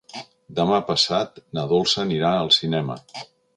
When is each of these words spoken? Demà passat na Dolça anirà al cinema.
Demà 0.59 0.79
passat 0.87 1.37
na 1.59 1.67
Dolça 1.73 2.01
anirà 2.07 2.35
al 2.41 2.53
cinema. 2.59 3.01